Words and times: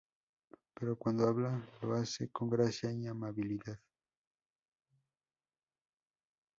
Pero 0.73 0.97
cuando 0.97 1.27
habla, 1.27 1.63
lo 1.83 1.93
hace 1.93 2.27
con 2.31 2.49
gracia 2.49 2.91
y 2.91 3.05
amabilidad". 3.05 3.79